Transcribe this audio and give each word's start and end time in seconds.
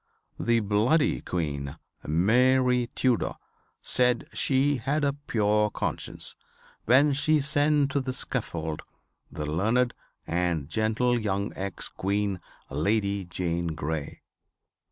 The 0.39 0.61
Bloody 0.61 1.21
Queen, 1.21 1.77
Mary 2.03 2.89
Tudor, 2.95 3.35
said 3.81 4.27
she 4.33 4.77
had 4.77 5.03
a 5.03 5.13
pure 5.13 5.69
conscience 5.69 6.33
when 6.85 7.13
she 7.13 7.39
sent 7.39 7.91
to 7.91 7.99
the 8.01 8.11
scaffold 8.11 8.81
the 9.31 9.45
learned 9.45 9.93
and 10.25 10.67
gentle 10.67 11.19
young 11.19 11.53
Ex 11.55 11.87
Queen 11.87 12.39
Lady 12.71 13.25
Jane 13.25 13.67
Grey. 13.75 14.23